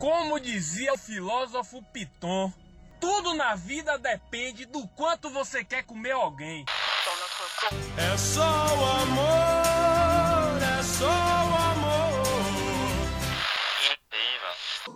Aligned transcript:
Como 0.00 0.40
dizia 0.40 0.94
o 0.94 0.98
filósofo 0.98 1.82
Piton, 1.92 2.50
tudo 2.98 3.34
na 3.34 3.54
vida 3.54 3.98
depende 3.98 4.64
do 4.64 4.88
quanto 4.96 5.28
você 5.28 5.62
quer 5.62 5.82
comer 5.82 6.12
alguém. 6.12 6.64
É 7.98 8.16
só 8.16 8.40
o 8.40 9.02
amor, 9.02 10.62
é 10.78 10.82
só 10.82 11.04
o 11.04 11.54
amor. 11.54 12.20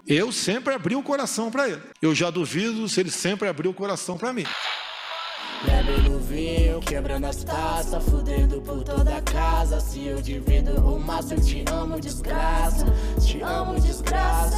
Eu 0.08 0.32
sempre 0.32 0.72
abri 0.72 0.96
o 0.96 1.02
coração 1.02 1.50
para 1.50 1.68
ele. 1.68 1.82
Eu 2.00 2.14
já 2.14 2.30
duvido 2.30 2.88
se 2.88 2.98
ele 3.00 3.10
sempre 3.10 3.46
abriu 3.46 3.72
o 3.72 3.74
coração 3.74 4.16
para 4.16 4.32
mim. 4.32 4.46
Bebe 5.64 6.08
no 6.08 6.18
vinho, 6.18 6.80
quebrando 6.80 7.26
as 7.26 7.42
taças, 7.44 8.04
fudendo 8.04 8.60
por 8.62 8.82
toda 8.84 9.16
a 9.16 9.22
casa. 9.22 9.80
Se 9.80 10.06
eu 10.06 10.20
divido 10.20 10.72
o 10.86 10.94
eu 11.30 11.40
te 11.40 11.64
amo, 11.70 12.00
desgraça. 12.00 12.86
Te 13.24 13.40
amo, 13.40 13.80
desgraça. 13.80 14.56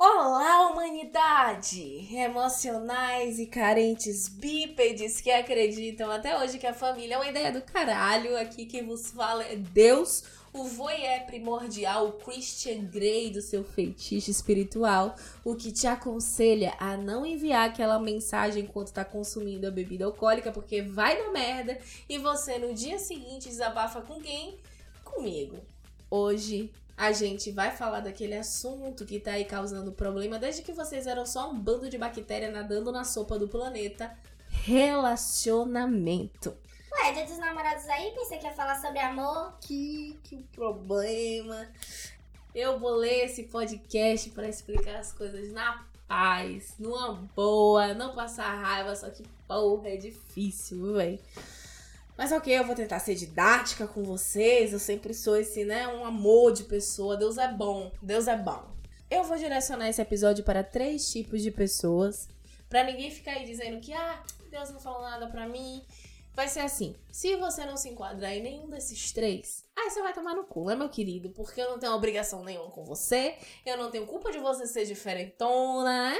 Olá, 0.00 0.70
humanidade! 0.70 2.08
Emocionais 2.14 3.38
e 3.38 3.46
carentes 3.46 4.28
bípedes 4.28 5.20
que 5.20 5.30
acreditam 5.30 6.10
até 6.10 6.38
hoje 6.38 6.58
que 6.58 6.66
a 6.66 6.72
família 6.72 7.16
é 7.16 7.18
uma 7.18 7.28
ideia 7.28 7.52
do 7.52 7.60
caralho. 7.62 8.36
Aqui 8.36 8.64
quem 8.64 8.86
vos 8.86 9.10
fala 9.10 9.44
é 9.44 9.56
Deus, 9.56 10.22
o 10.52 10.64
voyeur 10.64 11.26
primordial, 11.26 12.08
o 12.08 12.12
Christian 12.12 12.84
Grey 12.84 13.30
do 13.30 13.42
seu 13.42 13.64
feitiço 13.64 14.30
espiritual, 14.30 15.16
o 15.44 15.56
que 15.56 15.72
te 15.72 15.86
aconselha 15.86 16.74
a 16.78 16.96
não 16.96 17.26
enviar 17.26 17.68
aquela 17.68 17.98
mensagem 17.98 18.64
enquanto 18.64 18.92
tá 18.92 19.04
consumindo 19.04 19.66
a 19.66 19.70
bebida 19.70 20.04
alcoólica, 20.04 20.52
porque 20.52 20.80
vai 20.82 21.22
na 21.22 21.30
merda 21.30 21.78
e 22.08 22.18
você 22.18 22.58
no 22.58 22.72
dia 22.72 22.98
seguinte 22.98 23.48
desabafa 23.48 24.00
com 24.00 24.20
quem? 24.20 24.58
Comigo. 25.18 25.58
Hoje 26.08 26.72
a 26.96 27.10
gente 27.10 27.50
vai 27.50 27.72
falar 27.72 27.98
daquele 27.98 28.36
assunto 28.36 29.04
que 29.04 29.18
tá 29.18 29.32
aí 29.32 29.44
causando 29.44 29.90
problema 29.90 30.38
desde 30.38 30.62
que 30.62 30.72
vocês 30.72 31.08
eram 31.08 31.26
só 31.26 31.50
um 31.50 31.58
bando 31.58 31.90
de 31.90 31.98
bactéria 31.98 32.52
nadando 32.52 32.92
na 32.92 33.02
sopa 33.02 33.36
do 33.36 33.48
planeta. 33.48 34.16
Relacionamento. 34.48 36.56
Ué, 36.92 37.12
dia 37.14 37.26
dos 37.26 37.36
namorados 37.36 37.88
aí, 37.88 38.12
pensei 38.12 38.38
que 38.38 38.46
ia 38.46 38.52
falar 38.52 38.80
sobre 38.80 39.00
amor. 39.00 39.58
Que, 39.60 40.16
que 40.22 40.36
problema. 40.54 41.66
Eu 42.54 42.78
vou 42.78 42.94
ler 42.94 43.24
esse 43.24 43.42
podcast 43.42 44.30
para 44.30 44.48
explicar 44.48 45.00
as 45.00 45.12
coisas 45.12 45.52
na 45.52 45.84
paz, 46.06 46.74
numa 46.78 47.14
boa, 47.34 47.92
não 47.92 48.14
passar 48.14 48.54
raiva, 48.54 48.94
só 48.94 49.10
que 49.10 49.24
porra, 49.48 49.88
é 49.88 49.96
difícil, 49.96 50.92
velho. 50.92 51.18
Mas 52.18 52.32
ok, 52.32 52.52
eu 52.52 52.66
vou 52.66 52.74
tentar 52.74 52.98
ser 52.98 53.14
didática 53.14 53.86
com 53.86 54.02
vocês. 54.02 54.72
Eu 54.72 54.80
sempre 54.80 55.14
sou 55.14 55.36
esse, 55.36 55.64
né? 55.64 55.86
Um 55.86 56.04
amor 56.04 56.52
de 56.52 56.64
pessoa. 56.64 57.16
Deus 57.16 57.38
é 57.38 57.46
bom. 57.46 57.92
Deus 58.02 58.26
é 58.26 58.36
bom. 58.36 58.74
Eu 59.08 59.22
vou 59.22 59.38
direcionar 59.38 59.88
esse 59.88 60.02
episódio 60.02 60.42
para 60.42 60.64
três 60.64 61.12
tipos 61.12 61.40
de 61.40 61.52
pessoas. 61.52 62.28
Pra 62.68 62.82
ninguém 62.82 63.08
ficar 63.08 63.34
aí 63.34 63.46
dizendo 63.46 63.78
que, 63.78 63.92
ah, 63.92 64.20
Deus 64.50 64.68
não 64.70 64.80
falou 64.80 65.02
nada 65.02 65.28
pra 65.28 65.46
mim. 65.46 65.80
Vai 66.34 66.48
ser 66.48 66.58
assim: 66.58 66.96
se 67.08 67.36
você 67.36 67.64
não 67.64 67.76
se 67.76 67.88
enquadrar 67.88 68.32
em 68.32 68.42
nenhum 68.42 68.68
desses 68.68 69.12
três, 69.12 69.64
aí 69.76 69.88
você 69.88 70.02
vai 70.02 70.12
tomar 70.12 70.34
no 70.34 70.42
cu, 70.42 70.64
né, 70.64 70.74
meu 70.74 70.88
querido? 70.88 71.30
Porque 71.30 71.60
eu 71.60 71.70
não 71.70 71.78
tenho 71.78 71.92
obrigação 71.92 72.42
nenhuma 72.42 72.72
com 72.72 72.84
você. 72.84 73.36
Eu 73.64 73.76
não 73.76 73.92
tenho 73.92 74.06
culpa 74.06 74.32
de 74.32 74.38
você 74.40 74.66
ser 74.66 74.86
diferentona, 74.86 76.10
né? 76.10 76.18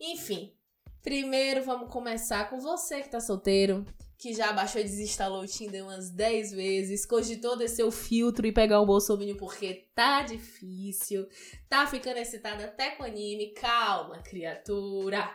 Enfim. 0.00 0.54
Primeiro 1.02 1.62
vamos 1.62 1.92
começar 1.92 2.48
com 2.48 2.58
você 2.58 3.02
que 3.02 3.10
tá 3.10 3.20
solteiro 3.20 3.84
que 4.18 4.32
já 4.32 4.52
baixou 4.52 4.80
e 4.80 4.84
desinstalou 4.84 5.42
o 5.42 5.46
Tinder 5.46 5.84
umas 5.84 6.10
10 6.10 6.52
vezes, 6.52 7.04
cogitou 7.04 7.56
descer 7.56 7.84
o 7.84 7.90
filtro 7.90 8.46
e 8.46 8.52
pegar 8.52 8.80
o 8.80 8.86
Bolsonaro 8.86 9.36
porque 9.36 9.88
tá 9.94 10.22
difícil, 10.22 11.28
tá 11.68 11.86
ficando 11.86 12.18
excitada 12.18 12.64
até 12.64 12.90
com 12.90 13.04
anime. 13.04 13.52
Calma, 13.54 14.18
criatura. 14.22 15.30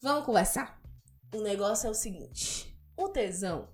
Vamos 0.00 0.24
conversar. 0.24 0.80
O 1.34 1.40
negócio 1.40 1.86
é 1.86 1.90
o 1.90 1.94
seguinte: 1.94 2.76
o 2.96 3.08
tesão 3.08 3.68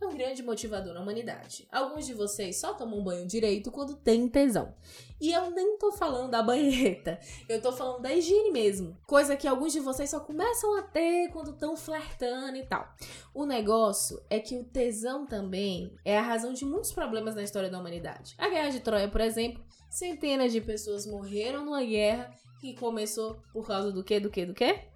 é 0.00 0.06
um 0.06 0.16
grande 0.16 0.42
motivador 0.42 0.94
na 0.94 1.00
humanidade. 1.00 1.68
Alguns 1.70 2.06
de 2.06 2.14
vocês 2.14 2.58
só 2.58 2.74
tomam 2.74 3.02
banho 3.02 3.26
direito 3.26 3.70
quando 3.70 3.96
tem 3.96 4.28
tesão. 4.28 4.74
E 5.20 5.30
eu 5.32 5.50
nem 5.50 5.76
tô 5.76 5.92
falando 5.92 6.30
da 6.30 6.42
banheta, 6.42 7.20
eu 7.48 7.60
tô 7.60 7.70
falando 7.70 8.00
da 8.00 8.14
higiene 8.14 8.50
mesmo. 8.50 8.96
Coisa 9.06 9.36
que 9.36 9.46
alguns 9.46 9.72
de 9.72 9.80
vocês 9.80 10.08
só 10.08 10.20
começam 10.20 10.78
a 10.78 10.82
ter 10.82 11.28
quando 11.30 11.50
estão 11.50 11.76
flertando 11.76 12.56
e 12.56 12.64
tal. 12.64 12.88
O 13.34 13.44
negócio 13.44 14.22
é 14.30 14.38
que 14.38 14.56
o 14.56 14.64
tesão 14.64 15.26
também 15.26 15.94
é 16.04 16.18
a 16.18 16.22
razão 16.22 16.52
de 16.52 16.64
muitos 16.64 16.92
problemas 16.92 17.34
na 17.34 17.42
história 17.42 17.68
da 17.68 17.78
humanidade. 17.78 18.34
A 18.38 18.48
Guerra 18.48 18.70
de 18.70 18.80
Troia, 18.80 19.08
por 19.08 19.20
exemplo, 19.20 19.62
centenas 19.90 20.52
de 20.52 20.60
pessoas 20.60 21.06
morreram 21.06 21.64
numa 21.64 21.84
guerra 21.84 22.34
que 22.60 22.74
começou 22.74 23.40
por 23.52 23.66
causa 23.66 23.92
do 23.92 24.02
quê, 24.02 24.18
do 24.18 24.30
quê, 24.30 24.46
do 24.46 24.54
quê? 24.54 24.88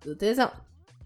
Do 0.00 0.16
tesão. 0.16 0.50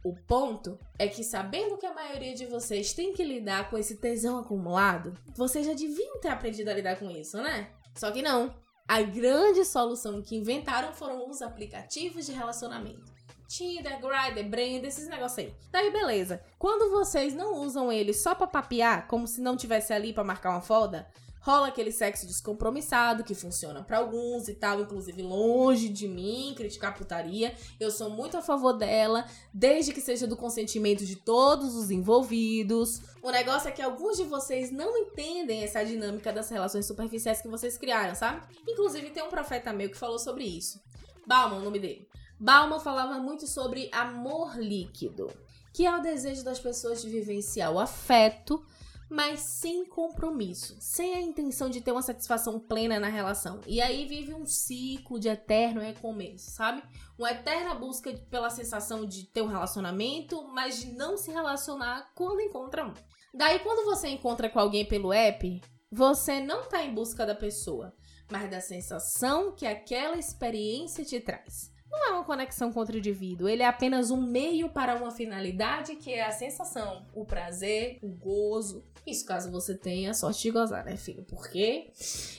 O 0.05 0.15
ponto 0.15 0.79
é 0.99 1.07
que, 1.07 1.23
sabendo 1.23 1.77
que 1.77 1.87
a 1.87 1.95
maioria 1.95 2.35
de 2.35 2.47
vocês 2.47 2.93
tem 2.93 3.13
que 3.13 3.23
lidar 3.23 3.71
com 3.71 3.79
esse 3.79 3.97
tesão 3.99 4.39
acumulado, 4.39 5.17
vocês 5.37 5.65
já 5.65 5.75
deviam 5.75 6.19
ter 6.19 6.29
aprendido 6.29 6.69
a 6.69 6.75
lidar 6.75 6.99
com 6.99 7.09
isso, 7.11 7.37
né? 7.37 7.71
Só 7.95 8.11
que 8.11 8.21
não. 8.21 8.55
A 8.89 9.01
grande 9.03 9.65
solução 9.65 10.21
que 10.21 10.37
inventaram 10.37 10.93
foram 10.93 11.31
os 11.31 11.41
aplicativos 11.41 12.27
de 12.27 12.33
relacionamento. 12.33 13.13
Tinder, 13.47 14.01
Grindr, 14.01 14.49
Brand, 14.49 14.85
esses 14.85 15.07
negócios 15.09 15.39
aí. 15.39 15.55
Daí, 15.71 15.91
beleza. 15.91 16.43
Quando 16.59 16.91
vocês 16.91 17.34
não 17.34 17.61
usam 17.61 17.93
eles 17.93 18.23
só 18.23 18.34
pra 18.34 18.47
papear, 18.47 19.07
como 19.07 19.27
se 19.27 19.41
não 19.41 19.57
tivesse 19.57 19.93
ali 19.93 20.13
para 20.13 20.25
marcar 20.25 20.51
uma 20.51 20.63
foda, 20.63 21.07
rola 21.42 21.69
aquele 21.69 21.91
sexo 21.91 22.26
descompromissado 22.26 23.25
que 23.25 23.34
funciona 23.34 23.82
para 23.82 23.98
alguns 23.98 24.48
e 24.48 24.54
tal, 24.54 24.80
inclusive 24.80 25.22
longe 25.22 25.88
de 25.88 26.06
mim 26.06 26.54
criticar 26.56 26.97
putaria. 26.97 27.54
Eu 27.80 27.91
sou 27.91 28.08
muito 28.08 28.36
a 28.36 28.42
favor 28.42 28.72
dela, 28.72 29.26
desde 29.53 29.92
que 29.92 30.00
seja 30.00 30.26
do 30.26 30.36
consentimento 30.36 31.04
de 31.04 31.16
todos 31.16 31.75
os 31.75 31.91
envolvidos. 31.91 33.03
O 33.20 33.30
negócio 33.30 33.69
é 33.69 33.72
que 33.72 33.82
alguns 33.82 34.16
de 34.16 34.25
vocês 34.25 34.70
não 34.70 34.97
entendem 34.97 35.64
essa 35.64 35.84
dinâmica 35.84 36.32
das 36.32 36.48
relações 36.48 36.86
superficiais 36.86 37.42
que 37.42 37.48
vocês 37.48 37.76
criaram, 37.76 38.14
sabe? 38.14 38.41
Inclusive 38.66 39.10
tem 39.10 39.22
um 39.22 39.28
profeta 39.28 39.72
meu 39.72 39.91
que 39.91 39.98
falou 39.98 40.20
sobre 40.20 40.44
isso. 40.44 40.80
Bauman, 41.26 41.56
o 41.56 41.64
nome 41.64 41.80
dele. 41.80 42.09
Bauman 42.38 42.78
falava 42.78 43.19
muito 43.19 43.48
sobre 43.48 43.88
amor 43.92 44.56
líquido, 44.56 45.28
que 45.72 45.86
é 45.86 45.97
o 45.97 46.03
desejo 46.03 46.44
das 46.44 46.60
pessoas 46.60 47.03
de 47.03 47.09
vivenciar 47.09 47.72
o 47.72 47.80
afeto 47.80 48.64
mas 49.12 49.41
sem 49.41 49.84
compromisso, 49.84 50.75
sem 50.81 51.12
a 51.12 51.21
intenção 51.21 51.69
de 51.69 51.83
ter 51.83 51.93
uma 51.93 52.00
satisfação 52.00 52.59
plena 52.59 52.99
na 52.99 53.09
relação. 53.09 53.61
E 53.67 53.78
aí 53.78 54.06
vive 54.06 54.33
um 54.33 54.47
ciclo 54.47 55.21
de 55.21 55.28
eterno 55.28 55.83
recomeço, 55.83 56.50
sabe? 56.50 56.83
Uma 57.19 57.31
eterna 57.31 57.75
busca 57.75 58.11
pela 58.31 58.49
sensação 58.49 59.05
de 59.05 59.25
ter 59.27 59.43
um 59.43 59.49
relacionamento, 59.49 60.43
mas 60.49 60.81
de 60.81 60.93
não 60.93 61.19
se 61.19 61.31
relacionar 61.31 62.11
quando 62.15 62.41
encontra 62.41 62.87
um. 62.87 62.95
Daí, 63.34 63.59
quando 63.59 63.84
você 63.84 64.09
encontra 64.09 64.49
com 64.49 64.59
alguém 64.59 64.89
pelo 64.89 65.12
app, 65.12 65.61
você 65.91 66.41
não 66.41 66.67
tá 66.67 66.83
em 66.83 66.95
busca 66.95 67.27
da 67.27 67.34
pessoa, 67.34 67.95
mas 68.31 68.51
da 68.51 68.62
sensação 68.62 69.55
que 69.55 69.67
aquela 69.67 70.17
experiência 70.17 71.05
te 71.05 71.21
traz 71.21 71.72
não 71.92 72.08
é 72.08 72.10
uma 72.12 72.25
conexão 72.25 72.72
contra 72.72 72.97
o 72.97 72.98
indivíduo, 72.98 73.48
ele 73.48 73.62
é 73.62 73.66
apenas 73.66 74.10
um 74.10 74.20
meio 74.20 74.70
para 74.70 74.97
uma 74.97 75.10
finalidade 75.10 75.97
que 75.97 76.10
é 76.10 76.25
a 76.25 76.32
sensação, 76.32 77.06
o 77.14 77.26
prazer, 77.26 77.98
o 78.03 78.08
gozo. 78.08 78.82
Isso 79.06 79.26
caso 79.26 79.50
você 79.50 79.76
tenha 79.76 80.14
sorte 80.14 80.42
de 80.42 80.50
gozar, 80.50 80.84
né, 80.84 80.97
filho? 80.97 81.25
Porque, 81.25 81.91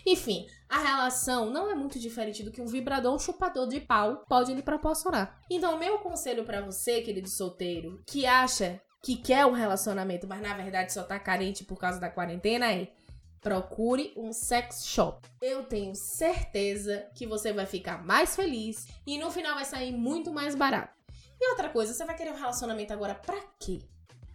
enfim, 0.06 0.48
a 0.68 0.80
relação 0.80 1.52
não 1.52 1.70
é 1.70 1.76
muito 1.76 2.00
diferente 2.00 2.42
do 2.42 2.52
que 2.52 2.62
um 2.62 2.66
vibrador, 2.66 3.14
um 3.14 3.20
chupador 3.20 3.68
de 3.68 3.80
pau 3.80 4.26
pode 4.28 4.54
lhe 4.54 4.64
proporcionar. 4.64 5.40
Então, 5.52 5.78
meu 5.78 6.00
conselho 6.00 6.46
para 6.46 6.62
você, 6.62 7.02
querido 7.02 7.30
solteiro, 7.30 8.02
que 8.08 8.26
acha 8.26 8.82
que 9.04 9.18
quer 9.18 9.46
um 9.46 9.52
relacionamento, 9.52 10.26
mas 10.26 10.42
na 10.42 10.56
verdade 10.56 10.94
só 10.94 11.04
tá 11.04 11.20
carente 11.20 11.66
por 11.66 11.78
causa 11.78 12.00
da 12.00 12.10
quarentena 12.10 12.72
é 12.72 12.88
procure 13.44 14.14
um 14.16 14.32
sex 14.32 14.86
shop. 14.86 15.28
Eu 15.42 15.64
tenho 15.64 15.94
certeza 15.94 17.06
que 17.14 17.28
você 17.28 17.52
vai 17.52 17.66
ficar 17.66 18.04
mais 18.04 18.36
feliz 18.36 18.88
e 19.06 19.20
no 19.20 19.30
final 19.30 19.54
vai 19.56 19.66
sair 19.66 19.92
muito 19.92 20.32
mais 20.32 20.56
barato. 20.56 20.94
E 21.40 21.50
outra 21.50 21.70
coisa, 21.70 21.94
você 21.94 22.06
vai 22.06 22.16
querer 22.16 22.32
um 22.32 22.38
relacionamento 22.38 22.94
agora 22.94 23.14
pra 23.14 23.38
quê? 23.60 23.82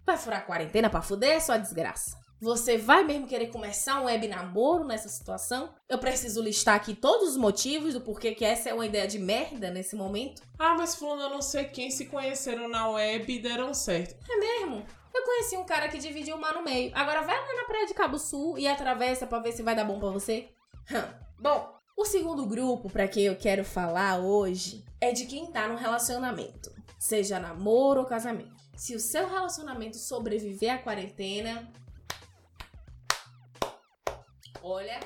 Vai 0.04 0.18
furar 0.18 0.40
a 0.40 0.44
quarentena 0.44 0.90
pra 0.90 1.00
fuder 1.00 1.42
sua 1.42 1.56
desgraça? 1.56 2.18
Você 2.40 2.78
vai 2.78 3.02
mesmo 3.02 3.26
querer 3.26 3.48
começar 3.48 4.00
um 4.00 4.04
web 4.04 4.28
namoro 4.28 4.84
nessa 4.84 5.08
situação? 5.08 5.74
Eu 5.88 5.98
preciso 5.98 6.40
listar 6.40 6.76
aqui 6.76 6.94
todos 6.94 7.30
os 7.30 7.36
motivos 7.36 7.94
do 7.94 8.00
porquê 8.00 8.32
que 8.32 8.44
essa 8.44 8.68
é 8.68 8.74
uma 8.74 8.86
ideia 8.86 9.08
de 9.08 9.18
merda 9.18 9.70
nesse 9.70 9.96
momento? 9.96 10.42
Ah, 10.56 10.76
mas 10.76 10.94
fulano, 10.94 11.22
eu 11.22 11.30
não 11.30 11.42
sei 11.42 11.64
quem 11.64 11.90
se 11.90 12.06
conheceram 12.06 12.68
na 12.68 12.90
web 12.90 13.32
e 13.32 13.40
deram 13.40 13.74
certo. 13.74 14.14
É 14.30 14.36
mesmo? 14.36 14.86
Conheci 15.28 15.58
um 15.58 15.64
cara 15.64 15.90
que 15.90 15.98
dividiu 15.98 16.36
o 16.36 16.40
mar 16.40 16.54
no 16.54 16.62
meio. 16.62 16.90
Agora 16.94 17.20
vai 17.20 17.38
lá 17.38 17.54
na 17.54 17.64
praia 17.64 17.86
de 17.86 17.92
Cabo 17.92 18.18
Sul 18.18 18.58
e 18.58 18.66
atravessa 18.66 19.26
pra 19.26 19.38
ver 19.38 19.52
se 19.52 19.62
vai 19.62 19.76
dar 19.76 19.84
bom 19.84 20.00
pra 20.00 20.08
você. 20.08 20.48
Bom, 21.38 21.70
o 21.94 22.06
segundo 22.06 22.46
grupo 22.46 22.88
para 22.88 23.06
quem 23.06 23.24
eu 23.24 23.36
quero 23.36 23.62
falar 23.62 24.20
hoje 24.20 24.82
é 24.98 25.12
de 25.12 25.26
quem 25.26 25.52
tá 25.52 25.68
num 25.68 25.76
relacionamento, 25.76 26.74
seja 26.98 27.38
namoro 27.38 28.00
ou 28.00 28.06
casamento. 28.06 28.56
Se 28.74 28.94
o 28.94 28.98
seu 28.98 29.28
relacionamento 29.28 29.98
sobreviver 29.98 30.72
à 30.72 30.78
quarentena, 30.78 31.70
Olha, 34.62 34.98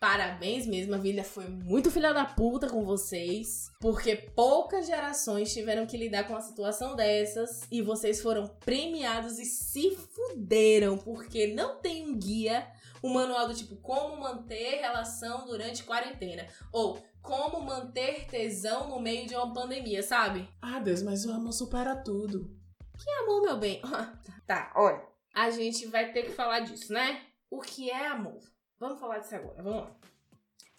Parabéns 0.00 0.64
mesmo, 0.64 0.94
a 0.94 0.98
vida 0.98 1.24
foi 1.24 1.48
muito 1.48 1.90
filha 1.90 2.14
da 2.14 2.24
puta 2.24 2.68
com 2.68 2.84
vocês, 2.84 3.68
porque 3.80 4.14
poucas 4.14 4.86
gerações 4.86 5.52
tiveram 5.52 5.86
que 5.86 5.96
lidar 5.96 6.22
com 6.22 6.34
uma 6.34 6.40
situação 6.40 6.94
dessas 6.94 7.66
e 7.68 7.82
vocês 7.82 8.22
foram 8.22 8.46
premiados 8.46 9.40
e 9.40 9.44
se 9.44 9.96
fuderam, 9.96 10.96
porque 10.96 11.48
não 11.48 11.80
tem 11.80 12.06
um 12.06 12.16
guia, 12.16 12.70
um 13.02 13.12
manual 13.12 13.48
do 13.48 13.54
tipo 13.54 13.74
como 13.74 14.20
manter 14.20 14.78
relação 14.80 15.44
durante 15.46 15.82
quarentena 15.82 16.46
ou 16.72 17.02
como 17.20 17.60
manter 17.60 18.26
tesão 18.26 18.88
no 18.88 19.00
meio 19.00 19.26
de 19.26 19.34
uma 19.34 19.52
pandemia, 19.52 20.04
sabe? 20.04 20.48
Ah, 20.62 20.78
Deus, 20.78 21.02
mas 21.02 21.24
o 21.24 21.32
amor 21.32 21.52
supera 21.52 21.96
tudo. 21.96 22.56
Que 22.96 23.10
amor, 23.22 23.42
meu 23.42 23.56
bem? 23.58 23.82
tá, 24.46 24.72
olha, 24.76 25.02
a 25.34 25.50
gente 25.50 25.86
vai 25.86 26.12
ter 26.12 26.22
que 26.22 26.30
falar 26.30 26.60
disso, 26.60 26.92
né? 26.92 27.20
O 27.50 27.60
que 27.60 27.90
é 27.90 28.06
amor? 28.06 28.38
Vamos 28.78 29.00
falar 29.00 29.18
disso 29.18 29.34
agora, 29.34 29.62
vamos 29.62 29.82
lá. 29.82 29.96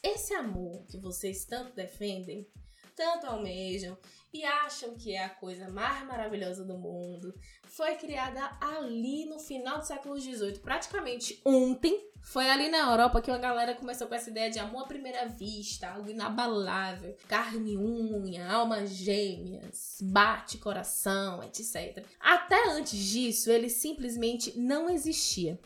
Esse 0.02 0.34
amor 0.34 0.86
que 0.88 0.98
vocês 0.98 1.44
tanto 1.44 1.76
defendem, 1.76 2.48
tanto 2.96 3.28
almejam 3.28 3.98
e 4.34 4.46
acham 4.46 4.96
que 4.96 5.14
é 5.14 5.26
a 5.26 5.30
coisa 5.30 5.70
mais 5.70 6.06
maravilhosa 6.06 6.64
do 6.64 6.78
mundo, 6.78 7.34
foi 7.64 7.96
criada 7.96 8.58
ali 8.62 9.26
no 9.26 9.38
final 9.38 9.80
do 9.80 9.86
século 9.86 10.18
XVIII, 10.18 10.60
praticamente 10.60 11.42
ontem. 11.44 12.08
Foi 12.22 12.50
ali 12.50 12.70
na 12.70 12.92
Europa 12.92 13.22
que 13.22 13.32
a 13.32 13.38
galera 13.38 13.76
começou 13.76 14.08
com 14.08 14.16
essa 14.16 14.30
ideia 14.30 14.50
de 14.50 14.60
amor 14.60 14.84
à 14.84 14.88
primeira 14.88 15.26
vista, 15.26 15.90
algo 15.90 16.10
inabalável, 16.10 17.16
carne 17.28 17.78
unha, 17.78 18.50
almas 18.50 18.92
gêmeas, 18.92 19.98
bate 20.02 20.58
coração, 20.58 21.42
etc. 21.44 22.06
Até 22.20 22.70
antes 22.70 22.98
disso, 22.98 23.50
ele 23.50 23.70
simplesmente 23.70 24.58
não 24.58 24.90
existia. 24.90 25.60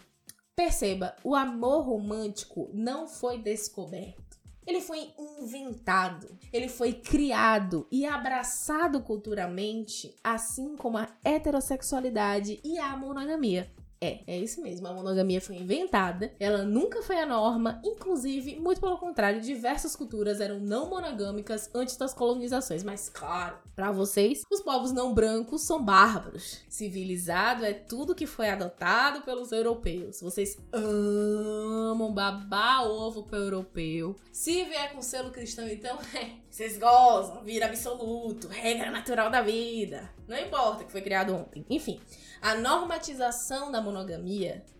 Perceba, 0.56 1.16
o 1.24 1.36
amor 1.36 1.82
romântico 1.82 2.70
não 2.74 3.08
foi 3.08 3.40
descoberto. 3.40 4.38
Ele 4.66 4.80
foi 4.80 5.12
inventado, 5.18 6.38
ele 6.54 6.70
foi 6.70 6.94
criado 6.94 7.88
e 7.92 8.06
abraçado 8.06 9.02
culturalmente, 9.02 10.16
assim 10.24 10.78
como 10.78 10.98
a 10.98 11.10
heterossexualidade 11.24 12.62
e 12.64 12.78
a 12.78 12.96
monogamia. 12.96 13.70
É, 14.04 14.20
é 14.28 14.38
isso 14.38 14.62
mesmo. 14.62 14.86
A 14.86 14.94
monogamia 14.94 15.40
foi 15.40 15.56
inventada, 15.56 16.34
ela 16.38 16.64
nunca 16.64 17.02
foi 17.02 17.18
a 17.18 17.26
norma, 17.26 17.80
inclusive, 17.86 18.60
muito 18.60 18.82
pelo 18.82 18.98
contrário, 18.98 19.40
diversas 19.40 19.96
culturas 19.96 20.42
eram 20.42 20.60
não 20.60 20.90
monogâmicas 20.90 21.70
antes 21.74 21.96
das 21.96 22.14
colonizações. 22.14 22.84
Mas, 22.84 23.08
claro, 23.08 23.58
para 23.74 23.94
vocês, 23.94 24.42
os 24.52 24.60
povos 24.60 24.92
não 24.92 25.14
brancos 25.14 25.62
são 25.62 25.82
bárbaros. 25.82 26.60
Civilizado 26.68 27.64
é 27.64 27.72
tudo 27.72 28.14
que 28.14 28.28
foi 28.28 28.50
adotado 28.50 29.22
pelos 29.22 29.54
europeus. 29.54 30.20
Vocês 30.20 30.58
amam 30.74 32.14
babar 32.14 32.86
ovo 32.86 33.24
pro 33.24 33.38
europeu. 33.38 34.18
Se 34.34 34.66
vier 34.66 34.92
com 34.92 35.02
selo 35.02 35.32
cristão, 35.32 35.66
então, 35.70 35.98
é, 36.14 36.32
vocês 36.50 36.78
gozam, 36.78 37.42
vira 37.46 37.68
absoluto, 37.68 38.50
regra 38.50 38.92
natural 38.92 39.30
da 39.32 39.42
vida. 39.42 40.12
Não 40.28 40.38
importa 40.38 40.84
que 40.84 40.92
foi 40.92 41.02
criado 41.02 41.34
ontem. 41.34 41.66
Enfim. 41.70 42.02
A 42.44 42.56
normatização 42.56 43.72
da 43.72 43.82
monogamia 43.82 43.93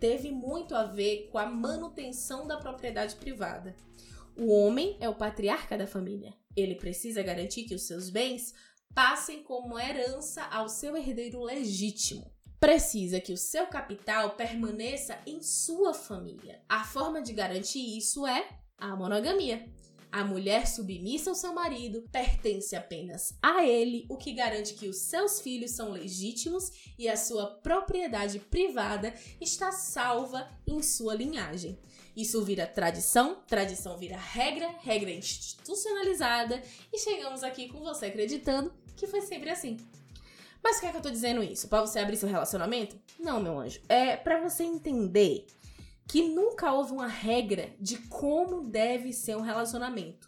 teve 0.00 0.30
muito 0.30 0.74
a 0.74 0.84
ver 0.84 1.28
com 1.30 1.38
a 1.38 1.46
manutenção 1.46 2.46
da 2.46 2.56
propriedade 2.56 3.14
privada. 3.16 3.74
O 4.36 4.52
homem 4.52 4.96
é 5.00 5.08
o 5.08 5.14
patriarca 5.14 5.78
da 5.78 5.86
família. 5.86 6.34
Ele 6.56 6.74
precisa 6.74 7.22
garantir 7.22 7.64
que 7.64 7.74
os 7.74 7.86
seus 7.86 8.10
bens 8.10 8.52
passem 8.94 9.42
como 9.42 9.78
herança 9.78 10.42
ao 10.44 10.68
seu 10.68 10.96
herdeiro 10.96 11.42
legítimo. 11.42 12.32
Precisa 12.58 13.20
que 13.20 13.32
o 13.32 13.36
seu 13.36 13.66
capital 13.66 14.30
permaneça 14.30 15.18
em 15.26 15.42
sua 15.42 15.92
família. 15.92 16.62
A 16.68 16.84
forma 16.84 17.20
de 17.20 17.32
garantir 17.32 17.96
isso 17.96 18.26
é 18.26 18.48
a 18.78 18.96
monogamia. 18.96 19.68
A 20.14 20.22
mulher 20.22 20.68
submissa 20.68 21.30
ao 21.30 21.34
seu 21.34 21.52
marido 21.52 22.02
pertence 22.12 22.76
apenas 22.76 23.34
a 23.42 23.66
ele, 23.66 24.06
o 24.08 24.16
que 24.16 24.32
garante 24.32 24.74
que 24.74 24.86
os 24.86 24.98
seus 24.98 25.40
filhos 25.40 25.72
são 25.72 25.90
legítimos 25.90 26.70
e 26.96 27.08
a 27.08 27.16
sua 27.16 27.46
propriedade 27.48 28.38
privada 28.38 29.12
está 29.40 29.72
salva 29.72 30.48
em 30.68 30.80
sua 30.84 31.16
linhagem. 31.16 31.76
Isso 32.16 32.44
vira 32.44 32.64
tradição, 32.64 33.42
tradição 33.48 33.98
vira 33.98 34.16
regra, 34.16 34.68
regra 34.82 35.10
institucionalizada 35.10 36.62
e 36.92 36.98
chegamos 37.00 37.42
aqui 37.42 37.66
com 37.66 37.80
você 37.80 38.06
acreditando 38.06 38.72
que 38.94 39.08
foi 39.08 39.20
sempre 39.20 39.50
assim. 39.50 39.78
Mas 40.62 40.76
por 40.76 40.82
que, 40.82 40.86
é 40.86 40.90
que 40.92 40.96
eu 40.98 41.02
tô 41.02 41.10
dizendo 41.10 41.42
isso? 41.42 41.66
Para 41.66 41.80
você 41.80 41.98
abrir 41.98 42.16
seu 42.16 42.28
relacionamento? 42.28 42.96
Não, 43.18 43.42
meu 43.42 43.58
anjo. 43.58 43.80
É 43.88 44.16
para 44.16 44.40
você 44.40 44.62
entender 44.62 45.44
que 46.06 46.28
nunca 46.28 46.72
houve 46.72 46.92
uma 46.92 47.06
regra 47.06 47.74
de 47.80 47.96
como 48.08 48.62
deve 48.62 49.12
ser 49.12 49.36
um 49.36 49.40
relacionamento. 49.40 50.26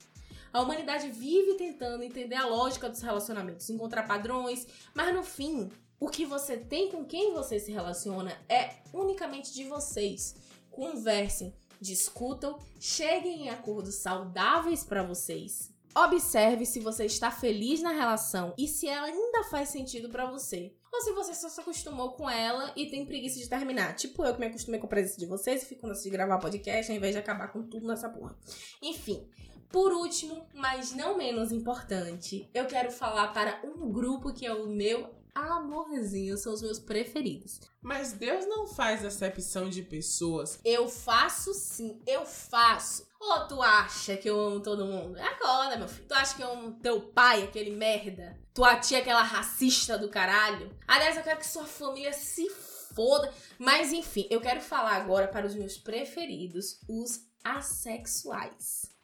A 0.52 0.62
humanidade 0.62 1.11
vive 1.11 1.55
tentando 1.55 2.02
entender 2.02 2.37
a 2.37 2.46
lógica 2.46 2.88
dos 2.88 3.02
relacionamentos, 3.02 3.69
encontrar 3.69 4.05
padrões, 4.05 4.67
mas 4.94 5.14
no 5.14 5.23
fim, 5.23 5.70
o 6.00 6.08
que 6.08 6.25
você 6.25 6.56
tem 6.56 6.90
com 6.90 7.05
quem 7.05 7.34
você 7.34 7.58
se 7.58 7.73
relaciona 7.73 8.32
é 8.49 8.76
unicamente 8.93 9.52
de 9.52 9.64
vocês. 9.64 10.34
Conversem, 10.70 11.55
discutam, 11.81 12.58
cheguem 12.81 13.43
em 13.43 13.49
acordos 13.50 13.96
saudáveis 13.96 14.82
para 14.82 15.02
vocês. 15.02 15.75
Observe 15.97 16.67
se 16.67 16.79
você 16.79 17.07
está 17.07 17.31
feliz 17.31 17.81
na 17.81 17.91
relação 17.91 18.53
e 18.59 18.69
se 18.69 18.87
ela 18.87 19.07
ainda 19.07 19.45
faz 19.45 19.71
sentido 19.71 20.11
para 20.11 20.31
você. 20.31 20.75
Ou 20.93 21.01
se 21.01 21.11
você 21.13 21.35
só 21.35 21.49
se 21.49 21.59
acostumou 21.59 22.13
com 22.13 22.29
ela 22.29 22.71
e 22.77 22.91
tem 22.91 23.07
preguiça 23.07 23.39
de 23.39 23.49
terminar. 23.49 23.97
Tipo 23.97 24.23
eu 24.23 24.35
que 24.35 24.41
me 24.41 24.47
acostumei 24.47 24.79
com 24.79 24.85
a 24.85 24.91
presença 24.91 25.19
de 25.19 25.25
vocês 25.25 25.63
e 25.63 25.67
fico 25.67 25.87
nessa 25.87 26.03
de 26.03 26.11
gravar 26.11 26.37
podcast 26.39 26.93
ao 26.93 26.99
invés 26.99 27.15
de 27.15 27.19
acabar 27.19 27.49
com 27.49 27.63
tudo 27.63 27.87
nessa 27.87 28.11
porra. 28.11 28.37
Enfim, 28.83 29.27
por 29.71 29.91
último, 29.91 30.47
mas 30.53 30.93
não 30.93 31.17
menos 31.17 31.51
importante, 31.51 32.51
eu 32.53 32.67
quero 32.67 32.91
falar 32.91 33.29
para 33.29 33.63
um 33.65 33.91
grupo 33.91 34.35
que 34.35 34.45
é 34.45 34.53
o 34.53 34.69
meu 34.69 35.15
amorzinho, 35.35 36.37
são 36.37 36.53
os 36.53 36.63
meus 36.63 36.79
preferidos. 36.79 37.61
Mas 37.81 38.13
Deus 38.13 38.47
não 38.47 38.67
faz 38.67 39.05
acepção 39.05 39.69
de 39.69 39.83
pessoas. 39.83 40.61
Eu 40.65 40.89
faço 40.89 41.53
sim, 41.55 42.01
eu 42.07 42.25
faço. 42.25 43.07
Ou 43.28 43.49
tu 43.49 43.61
acha 43.61 44.17
que 44.17 44.31
eu 44.31 44.40
amo 44.40 44.61
todo 44.61 44.87
mundo? 44.87 45.19
Acorda, 45.19 45.76
meu 45.76 45.88
filho. 45.88 46.06
Tu 46.06 46.14
acha 46.14 46.37
que 46.37 46.43
eu 46.43 46.52
amo 46.52 46.78
teu 46.81 47.00
pai, 47.00 47.43
aquele 47.43 47.73
merda? 47.73 48.38
Tua 48.55 48.76
tia, 48.76 48.99
aquela 48.99 49.23
racista 49.23 49.99
do 49.99 50.08
caralho? 50.08 50.70
Aliás, 50.87 51.17
eu 51.17 51.25
quero 51.25 51.40
que 51.40 51.46
sua 51.46 51.67
família 51.67 52.12
se 52.12 52.49
foda. 52.94 53.32
Mas 53.58 53.93
enfim, 53.93 54.28
eu 54.31 54.40
quero 54.40 54.61
falar 54.61 54.95
agora 54.95 55.26
para 55.26 55.45
os 55.45 55.56
meus 55.56 55.76
preferidos, 55.76 56.80
os 56.88 57.26
assexuais. 57.42 58.96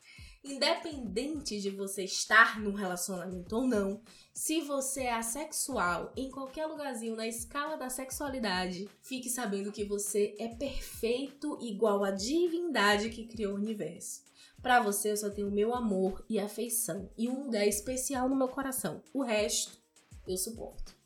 Independente 0.45 1.61
de 1.61 1.71
você 1.71 2.03
estar 2.03 2.61
num 2.61 2.73
relacionamento 2.73 3.55
ou 3.55 3.65
não, 3.65 4.01
se 4.35 4.61
você 4.61 5.03
é 5.03 5.15
assexual 5.15 6.13
em 6.17 6.31
qualquer 6.31 6.67
lugarzinho 6.67 7.15
na 7.15 7.29
escala 7.29 7.77
da 7.77 7.89
sexualidade, 7.89 8.89
fique 9.03 9.31
sabendo 9.31 9.71
que 9.71 9.85
você 9.85 10.35
é 10.41 10.49
perfeito 10.49 11.57
igual 11.61 12.03
à 12.03 12.11
divindade 12.11 13.11
que 13.11 13.27
criou 13.27 13.53
o 13.53 13.57
universo. 13.57 14.25
Para 14.61 14.81
você 14.81 15.13
eu 15.13 15.17
só 15.17 15.31
tenho 15.31 15.51
meu 15.51 15.73
amor 15.73 16.25
e 16.29 16.41
afeição 16.41 17.09
e 17.17 17.29
um 17.29 17.45
lugar 17.45 17.67
especial 17.67 18.29
no 18.29 18.35
meu 18.37 18.49
coração. 18.49 19.01
O 19.15 19.23
resto 19.23 19.79
eu 20.27 20.37
suporto. 20.37 21.02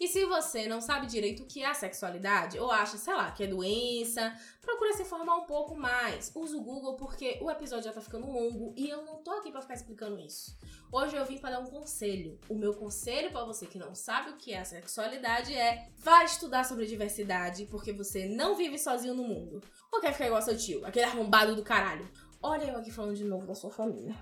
E 0.00 0.06
se 0.06 0.24
você 0.26 0.68
não 0.68 0.80
sabe 0.80 1.08
direito 1.08 1.42
o 1.42 1.46
que 1.46 1.62
é 1.62 1.66
a 1.66 1.74
sexualidade, 1.74 2.56
ou 2.58 2.70
acha, 2.70 2.96
sei 2.96 3.14
lá, 3.14 3.32
que 3.32 3.42
é 3.42 3.48
doença, 3.48 4.32
procura 4.60 4.92
se 4.92 5.02
informar 5.02 5.36
um 5.36 5.44
pouco 5.44 5.74
mais. 5.74 6.30
Usa 6.36 6.56
o 6.56 6.62
Google 6.62 6.94
porque 6.94 7.36
o 7.42 7.50
episódio 7.50 7.86
já 7.86 7.92
tá 7.92 8.00
ficando 8.00 8.30
longo 8.30 8.72
e 8.76 8.88
eu 8.88 9.04
não 9.04 9.16
tô 9.16 9.32
aqui 9.32 9.50
para 9.50 9.60
ficar 9.60 9.74
explicando 9.74 10.20
isso. 10.20 10.56
Hoje 10.92 11.16
eu 11.16 11.24
vim 11.26 11.38
para 11.38 11.56
dar 11.56 11.60
um 11.60 11.66
conselho. 11.66 12.38
O 12.48 12.54
meu 12.54 12.74
conselho 12.74 13.32
para 13.32 13.44
você 13.44 13.66
que 13.66 13.76
não 13.76 13.92
sabe 13.92 14.30
o 14.30 14.36
que 14.36 14.52
é 14.52 14.60
a 14.60 14.64
sexualidade 14.64 15.52
é: 15.52 15.88
vá 15.96 16.22
estudar 16.22 16.64
sobre 16.64 16.86
diversidade, 16.86 17.66
porque 17.66 17.92
você 17.92 18.26
não 18.26 18.54
vive 18.54 18.78
sozinho 18.78 19.14
no 19.14 19.24
mundo. 19.24 19.60
Ou 19.92 20.00
quer 20.00 20.12
ficar 20.12 20.26
igual 20.26 20.40
seu 20.40 20.56
tio, 20.56 20.86
aquele 20.86 21.06
arrombado 21.06 21.56
do 21.56 21.64
caralho. 21.64 22.08
Olha 22.40 22.70
eu 22.70 22.78
aqui 22.78 22.92
falando 22.92 23.16
de 23.16 23.24
novo 23.24 23.46
da 23.46 23.54
sua 23.54 23.70
família. 23.70 24.14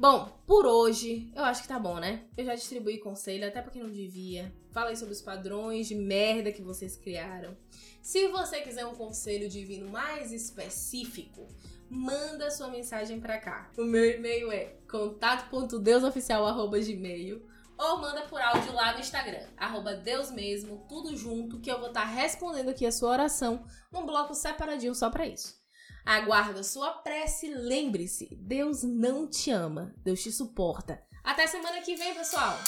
Bom, 0.00 0.28
por 0.46 0.64
hoje, 0.64 1.30
eu 1.36 1.44
acho 1.44 1.60
que 1.60 1.68
tá 1.68 1.78
bom, 1.78 2.00
né? 2.00 2.24
Eu 2.34 2.42
já 2.42 2.54
distribuí 2.54 2.96
conselho, 2.96 3.46
até 3.46 3.60
porque 3.60 3.82
não 3.82 3.90
devia. 3.90 4.50
Falei 4.70 4.96
sobre 4.96 5.12
os 5.12 5.20
padrões 5.20 5.88
de 5.88 5.94
merda 5.94 6.50
que 6.50 6.62
vocês 6.62 6.96
criaram. 6.96 7.54
Se 8.00 8.26
você 8.28 8.62
quiser 8.62 8.86
um 8.86 8.94
conselho 8.94 9.46
divino 9.46 9.90
mais 9.90 10.32
específico, 10.32 11.46
manda 11.90 12.50
sua 12.50 12.68
mensagem 12.68 13.20
para 13.20 13.36
cá. 13.36 13.70
O 13.76 13.84
meu 13.84 14.10
e-mail 14.10 14.50
é 14.50 14.78
contato.deusoficial.gmail 14.90 17.46
ou 17.76 17.98
manda 17.98 18.22
por 18.22 18.40
áudio 18.40 18.72
lá 18.72 18.94
no 18.94 19.00
Instagram, 19.00 19.48
arroba 19.54 19.92
Deus 19.92 20.30
mesmo, 20.30 20.82
tudo 20.88 21.14
junto, 21.14 21.60
que 21.60 21.70
eu 21.70 21.78
vou 21.78 21.88
estar 21.88 22.06
tá 22.06 22.06
respondendo 22.06 22.70
aqui 22.70 22.86
a 22.86 22.92
sua 22.92 23.10
oração 23.10 23.66
num 23.92 24.06
bloco 24.06 24.34
separadinho 24.34 24.94
só 24.94 25.10
para 25.10 25.26
isso. 25.26 25.59
Aguardo 26.04 26.60
a 26.60 26.64
sua 26.64 26.90
prece. 26.90 27.48
Lembre-se, 27.48 28.28
Deus 28.36 28.82
não 28.82 29.26
te 29.28 29.50
ama, 29.50 29.94
Deus 29.98 30.22
te 30.22 30.32
suporta. 30.32 31.02
Até 31.22 31.46
semana 31.46 31.80
que 31.82 31.96
vem, 31.96 32.14
pessoal! 32.14 32.58